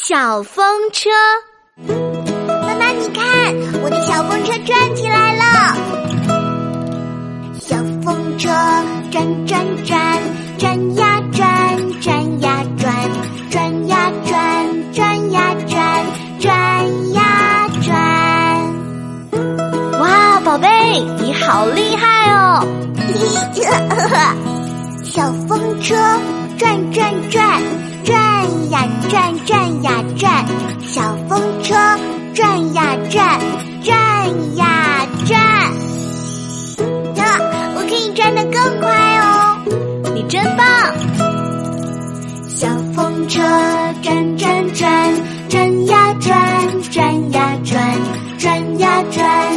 [0.00, 1.10] 小风车。
[1.86, 3.22] 妈妈，你看，
[3.82, 5.76] 我的小风车转起来了。
[7.58, 8.48] 小风车
[9.10, 10.18] 转转转，
[10.56, 12.94] 转呀转，转呀转，
[13.50, 16.06] 转呀转，转呀转，
[16.38, 17.88] 转呀转。
[20.00, 22.64] 哇，宝贝，你好厉害哦！
[25.04, 25.96] 小风车
[26.56, 27.60] 转转转，
[28.08, 30.46] 转呀转转呀转
[30.80, 31.74] 小风车
[32.32, 33.38] 转呀转
[33.82, 35.38] 转呀转
[37.16, 37.38] 呀
[37.76, 39.60] 我可以转得更快哦
[40.14, 40.66] 你真棒
[42.48, 43.42] 小风车
[44.00, 45.14] 转转转
[45.50, 47.94] 转呀转转呀转
[48.38, 49.47] 转呀转